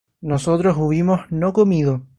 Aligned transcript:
nosotros 0.21 0.77
hubimos 0.77 1.29
no 1.31 1.53
comido 1.53 2.01